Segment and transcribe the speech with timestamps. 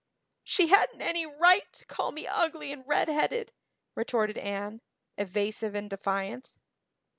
[0.43, 3.53] "She hadn't any right to call me ugly and redheaded,"
[3.93, 4.81] retorted Anne,
[5.15, 6.55] evasive and defiant.